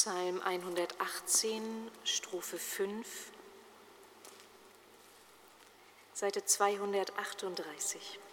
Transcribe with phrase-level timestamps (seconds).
[0.00, 3.32] Psalm 118, Strophe 5,
[6.12, 8.27] Seite 238.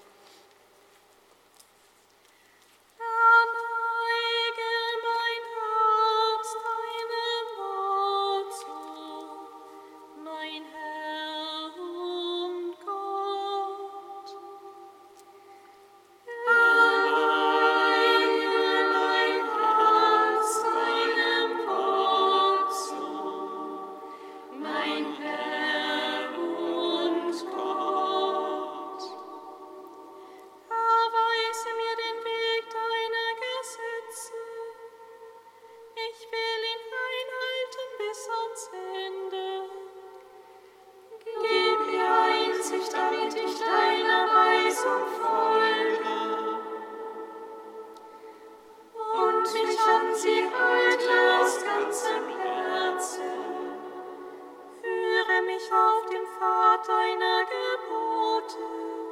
[55.55, 59.04] mich auf den Pfad deiner Gebote.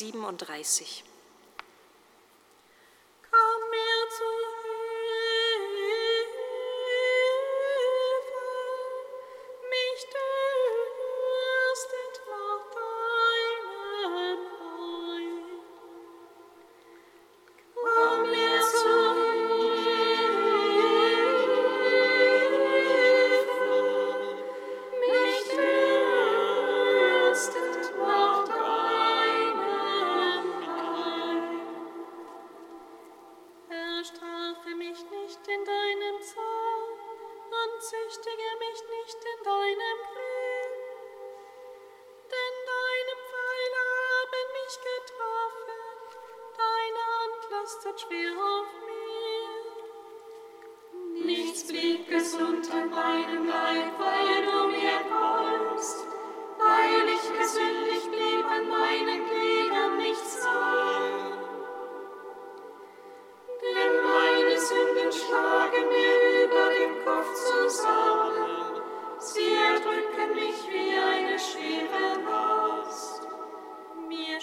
[0.00, 1.09] 37.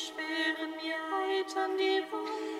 [0.08, 2.58] Psalm 37.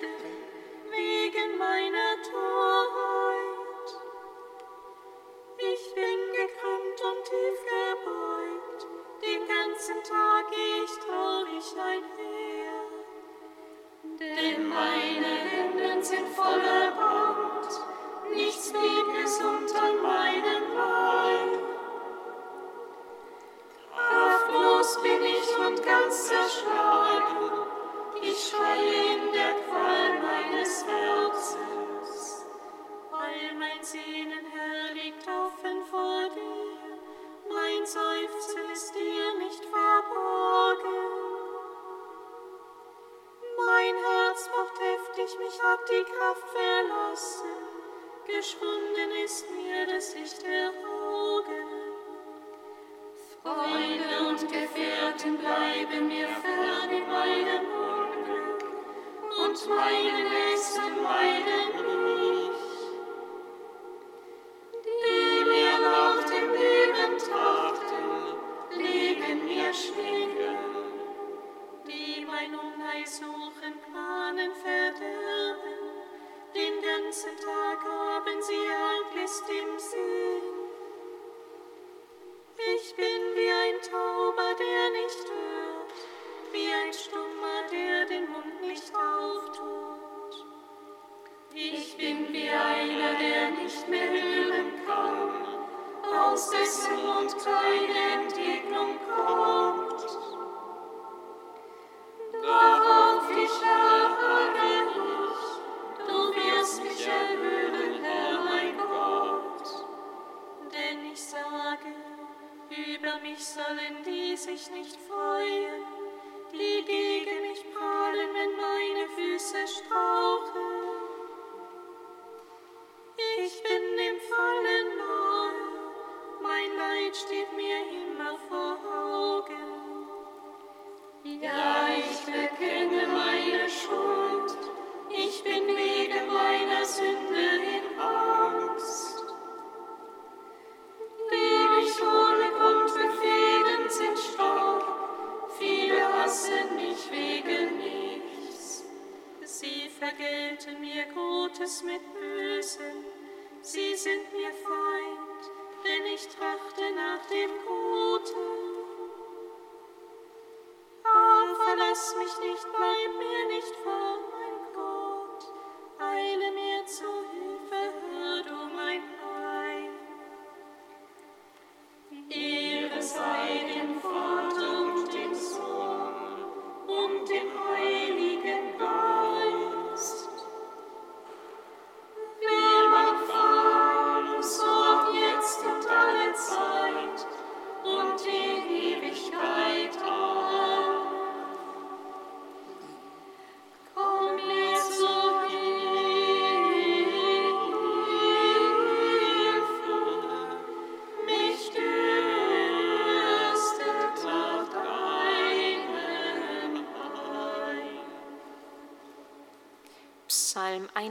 [59.68, 60.27] Psalm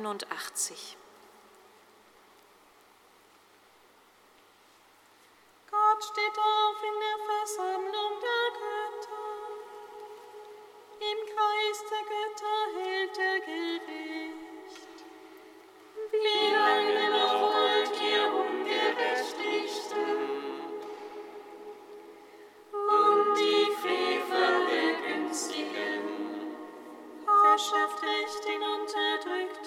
[0.05, 0.95] 81.
[5.71, 9.27] Gott steht auf in der Versammlung der Götter.
[10.99, 14.97] Im Kreis der Götter hält er Gericht.
[16.11, 20.09] Wie lange noch wollt ihr ungerechtigsten?
[22.71, 26.27] Und die Frevel begünstigen, Günstigen.
[27.57, 29.66] Herrschaft recht den unterdrückt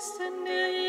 [0.00, 0.79] destiny.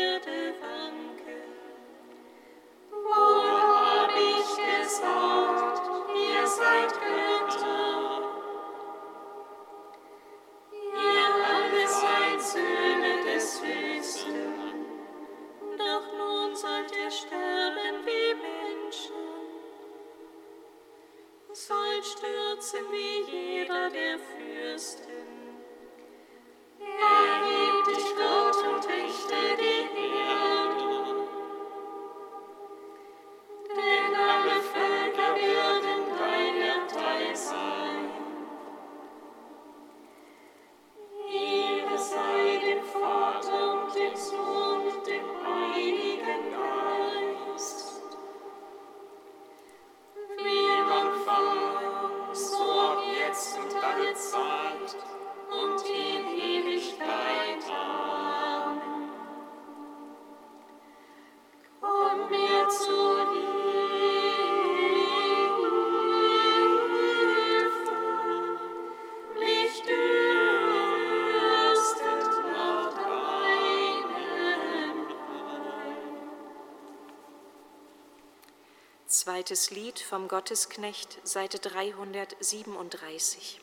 [79.42, 83.60] Zweites Lied vom Gottesknecht, Seite 337.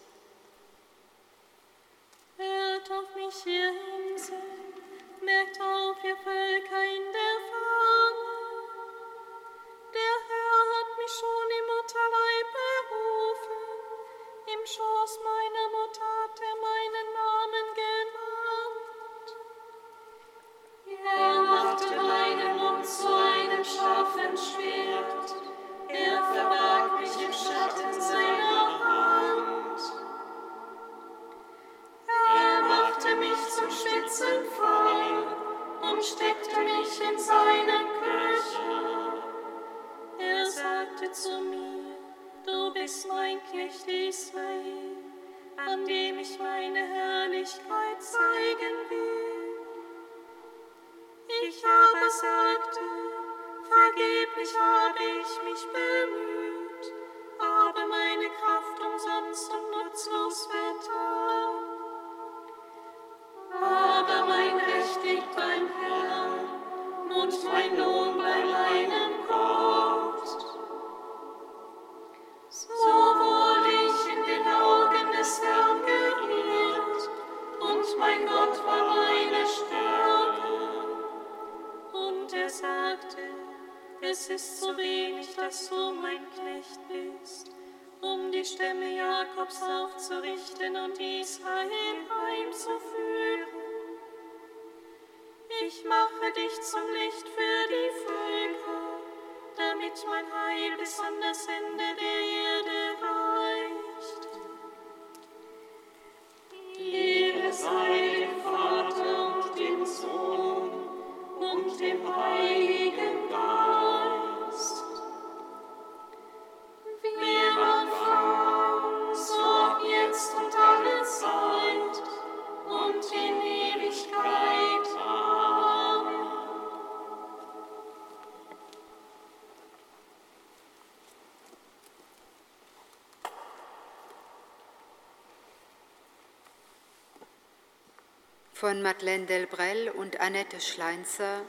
[138.60, 141.43] von Madeleine Delbrell und Annette Schleinzer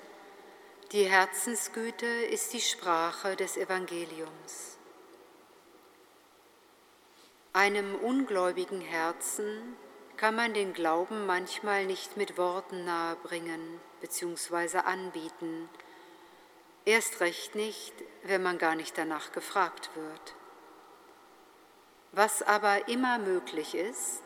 [0.92, 4.79] Die Herzensgüte ist die Sprache des Evangeliums.
[7.53, 9.77] Einem ungläubigen Herzen
[10.16, 14.79] kann man den Glauben manchmal nicht mit Worten nahebringen bzw.
[14.79, 15.68] anbieten,
[16.85, 20.35] erst recht nicht, wenn man gar nicht danach gefragt wird.
[22.12, 24.23] Was aber immer möglich ist,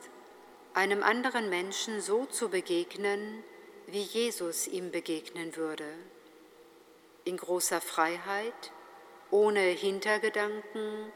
[0.75, 3.43] einem anderen Menschen so zu begegnen,
[3.87, 5.87] wie Jesus ihm begegnen würde.
[7.25, 8.73] In großer Freiheit,
[9.31, 11.13] ohne Hintergedanken,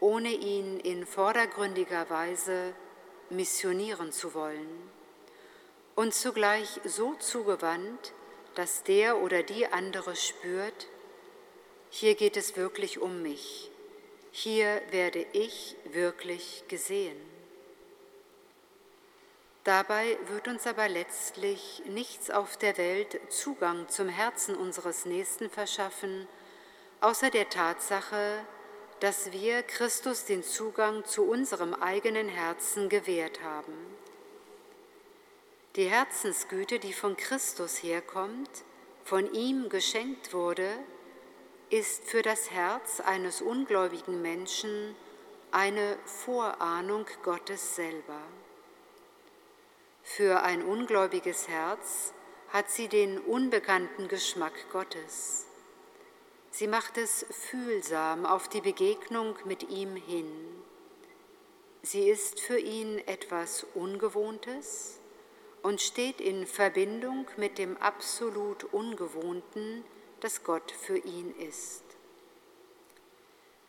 [0.00, 2.74] ohne ihn in vordergründiger Weise
[3.30, 4.90] missionieren zu wollen
[5.96, 8.12] und zugleich so zugewandt,
[8.54, 10.86] dass der oder die andere spürt,
[11.90, 13.70] hier geht es wirklich um mich,
[14.30, 17.37] hier werde ich wirklich gesehen.
[19.64, 26.26] Dabei wird uns aber letztlich nichts auf der Welt Zugang zum Herzen unseres Nächsten verschaffen,
[27.00, 28.44] außer der Tatsache,
[29.00, 33.74] dass wir Christus den Zugang zu unserem eigenen Herzen gewährt haben.
[35.76, 38.50] Die Herzensgüte, die von Christus herkommt,
[39.04, 40.68] von ihm geschenkt wurde,
[41.70, 44.96] ist für das Herz eines ungläubigen Menschen
[45.50, 48.20] eine Vorahnung Gottes selber.
[50.16, 52.12] Für ein ungläubiges Herz
[52.48, 55.46] hat sie den unbekannten Geschmack Gottes.
[56.50, 60.32] Sie macht es fühlsam auf die Begegnung mit ihm hin.
[61.82, 64.98] Sie ist für ihn etwas Ungewohntes
[65.62, 69.84] und steht in Verbindung mit dem absolut Ungewohnten,
[70.20, 71.84] das Gott für ihn ist.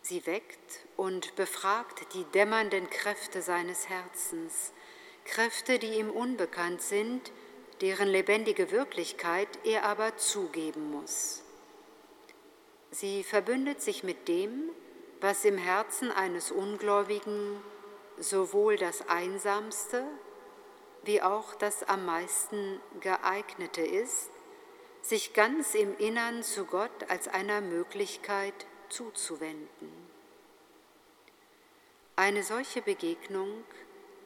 [0.01, 4.71] Sie weckt und befragt die dämmernden Kräfte seines Herzens,
[5.29, 7.31] Kräfte, die ihm unbekannt sind,
[7.81, 11.43] deren lebendige Wirklichkeit er aber zugeben muss.
[12.91, 14.69] Sie verbündet sich mit dem,
[15.21, 17.61] was im Herzen eines Ungläubigen
[18.17, 20.03] sowohl das Einsamste
[21.03, 24.29] wie auch das am meisten geeignete ist,
[25.01, 28.53] sich ganz im Innern zu Gott als einer Möglichkeit
[28.89, 29.91] zuzuwenden.
[32.15, 33.63] Eine solche Begegnung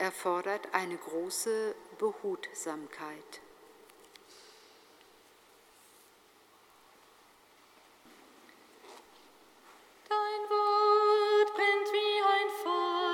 [0.04, 3.40] erfordert eine große Behutsamkeit.
[10.10, 13.13] Dein Wort brennt wie ein Feuer,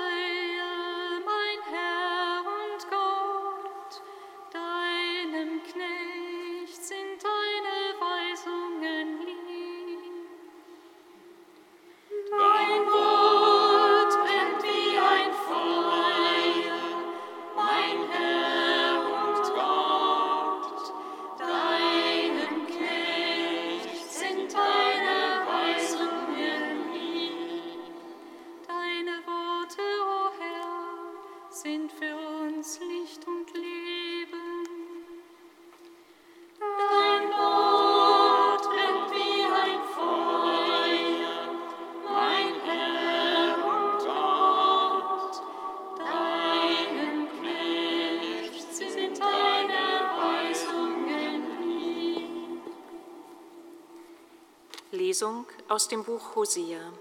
[55.80, 56.92] aus dem Buch Hosea.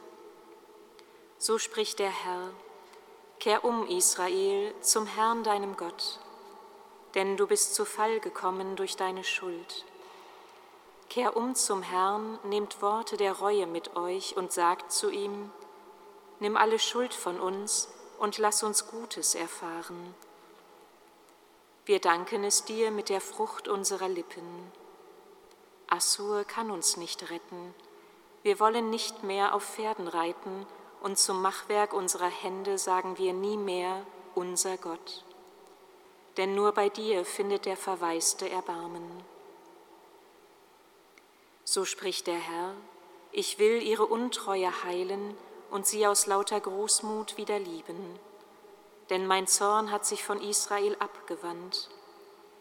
[1.38, 2.50] So spricht der Herr,
[3.38, 6.18] Kehr um, Israel, zum Herrn deinem Gott,
[7.14, 9.84] denn du bist zu Fall gekommen durch deine Schuld.
[11.10, 15.52] Kehr um zum Herrn, nehmt Worte der Reue mit euch und sagt zu ihm,
[16.40, 20.16] Nimm alle Schuld von uns und lass uns Gutes erfahren.
[21.84, 24.72] Wir danken es dir mit der Frucht unserer Lippen.
[25.88, 27.76] Assur kann uns nicht retten.
[28.44, 30.66] Wir wollen nicht mehr auf Pferden reiten
[31.02, 35.26] und zum Machwerk unserer Hände sagen wir nie mehr unser Gott.
[36.38, 39.24] Denn nur bei dir findet der Verwaiste Erbarmen.
[41.66, 42.74] So spricht der Herr,
[43.32, 45.38] ich will ihre Untreue heilen
[45.70, 48.18] und sie aus lauter Großmut wieder lieben.
[49.10, 51.90] Denn mein Zorn hat sich von Israel abgewandt.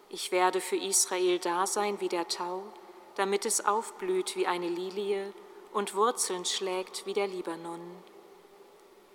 [0.08, 2.62] Ich werde für Israel da sein wie der Tau,
[3.14, 5.32] damit es aufblüht wie eine Lilie
[5.72, 7.80] und Wurzeln schlägt wie der Libanon.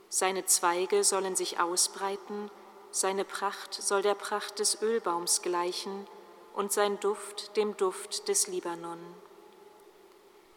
[0.09, 2.51] Seine Zweige sollen sich ausbreiten,
[2.91, 6.07] seine Pracht soll der Pracht des Ölbaums gleichen
[6.53, 8.99] und sein Duft dem Duft des Libanon.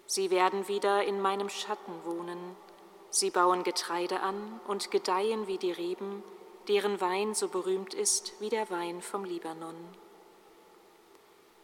[0.06, 2.56] Sie werden wieder in meinem Schatten wohnen.
[3.10, 6.22] Sie bauen Getreide an und gedeihen wie die Reben,
[6.68, 9.76] deren Wein so berühmt ist wie der Wein vom Libanon.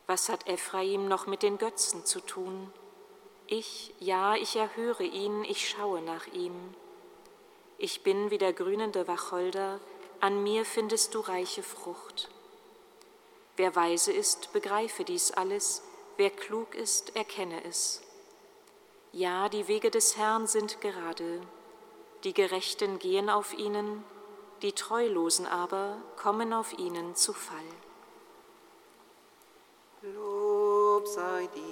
[0.06, 2.72] Was hat Ephraim noch mit den Götzen zu tun?
[3.54, 6.54] Ich, ja, ich erhöre ihn, ich schaue nach ihm.
[7.76, 9.78] Ich bin wie der grünende Wacholder,
[10.20, 12.30] an mir findest du reiche Frucht.
[13.58, 15.82] Wer weise ist, begreife dies alles,
[16.16, 18.00] wer klug ist, erkenne es.
[19.12, 21.42] Ja, die Wege des Herrn sind gerade,
[22.24, 24.02] die Gerechten gehen auf ihnen,
[24.62, 27.58] die Treulosen aber kommen auf ihnen zu Fall.
[30.00, 31.71] Lob sei dir,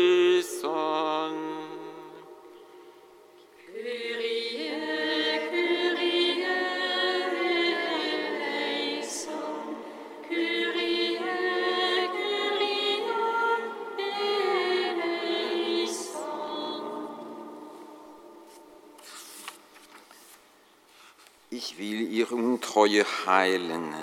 [22.71, 23.93] Untreue heilen.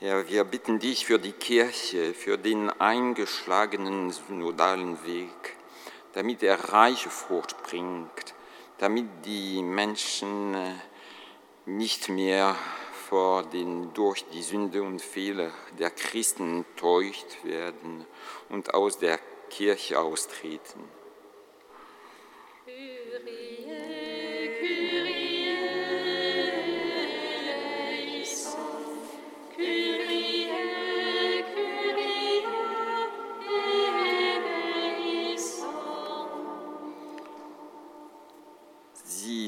[0.00, 5.56] Herr, wir bitten dich für die Kirche, für den eingeschlagenen synodalen Weg,
[6.12, 8.34] damit er reiche Frucht bringt,
[8.78, 10.74] damit die Menschen äh,
[11.66, 12.56] nicht mehr
[13.08, 18.04] vor den durch die Sünde und Fehler der Christen enttäuscht werden
[18.48, 20.82] und aus der Kirche austreten.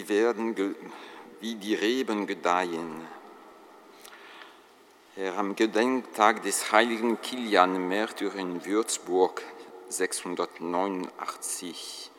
[0.04, 0.54] Sie werden
[1.40, 3.06] wie die Reben gedeihen.
[5.14, 9.40] Herr, am Gedenktag des heiligen Kilian Märtyr in Würzburg
[9.88, 12.10] 689,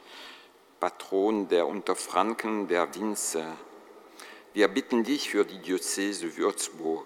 [0.79, 3.55] Patron der Unterfranken der Winzer,
[4.53, 7.05] wir bitten dich für die Diözese Würzburg,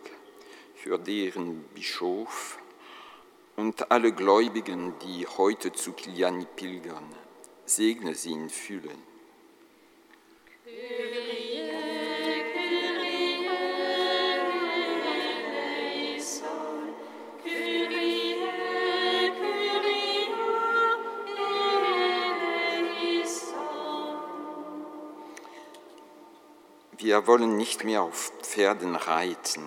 [0.75, 2.57] für deren Bischof
[3.57, 7.03] und alle Gläubigen, die heute zu Kiliani pilgern.
[7.65, 8.95] Segne sie in Fülle.
[27.10, 29.63] Wir wollen nicht mehr auf Pferden reiten.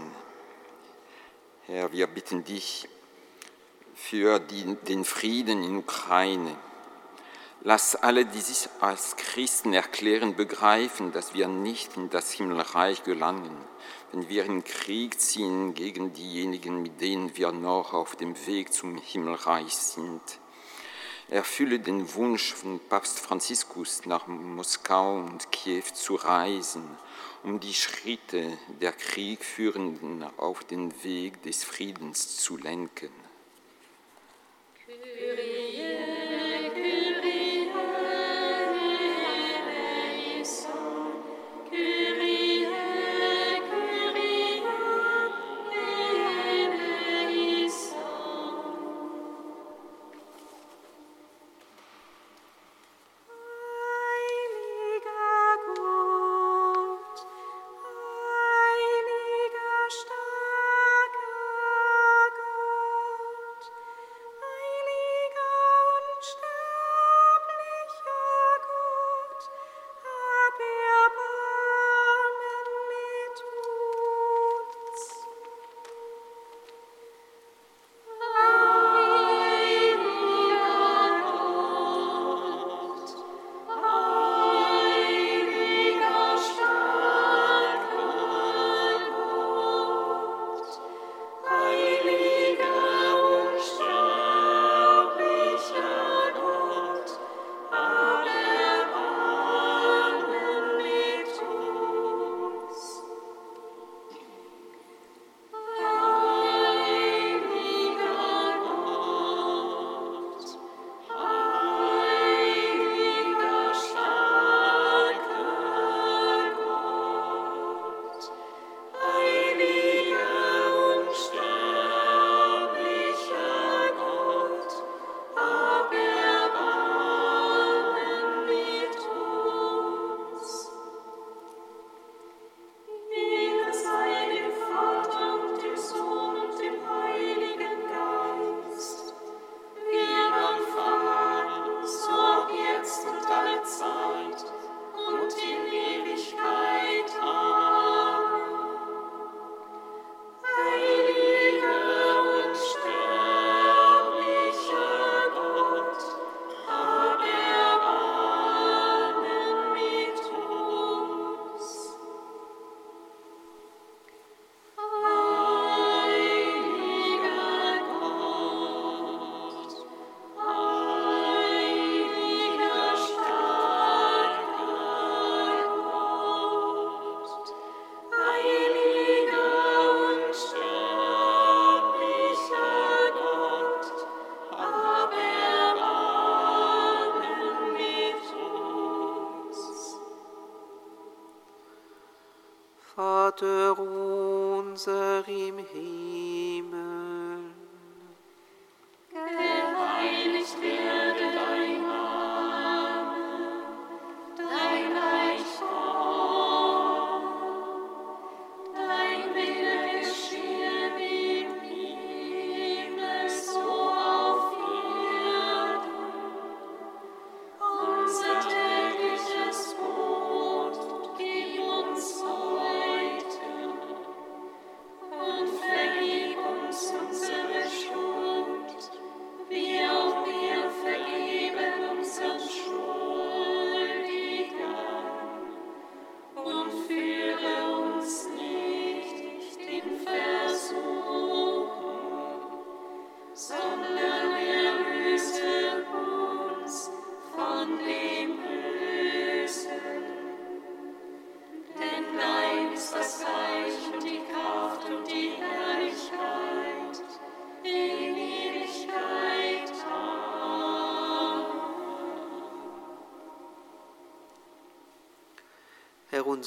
[1.67, 2.89] Herr, wir bitten dich
[3.97, 6.57] für die, den Frieden in Ukraine.
[7.65, 13.57] Lass alle, die sich als Christen erklären, begreifen, dass wir nicht in das Himmelreich gelangen,
[14.11, 18.99] wenn wir in Krieg ziehen gegen diejenigen, mit denen wir noch auf dem Weg zum
[18.99, 20.21] Himmelreich sind.
[21.29, 26.83] Erfülle den Wunsch von Papst Franziskus, nach Moskau und Kiew zu reisen,
[27.45, 33.22] um die Schritte der Kriegführenden auf den Weg des Friedens zu lenken.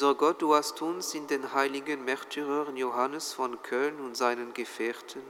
[0.05, 5.23] Unser Gott, du hast uns in den heiligen Märtyrern Johannes von Köln und seinen Gefährten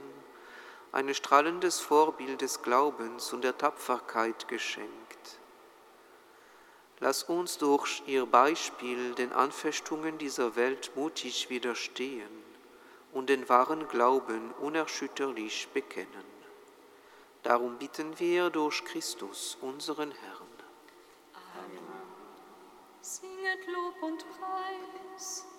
[0.92, 5.38] ein strahlendes Vorbild des Glaubens und der Tapferkeit geschenkt.
[7.00, 12.44] Lass uns durch ihr Beispiel den Anfechtungen dieser Welt mutig widerstehen
[13.14, 16.26] und den wahren Glauben unerschütterlich bekennen.
[17.44, 20.35] Darum bitten wir durch Christus, unseren Herrn.
[23.56, 25.55] mit Lob und Preis.